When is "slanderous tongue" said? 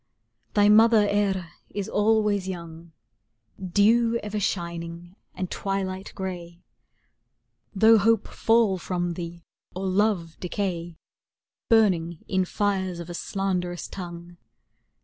13.13-14.37